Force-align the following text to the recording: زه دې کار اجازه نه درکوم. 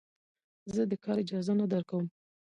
زه 0.73 0.81
دې 0.89 0.97
کار 1.03 1.17
اجازه 1.23 1.53
نه 1.59 1.65
درکوم. 1.73 2.05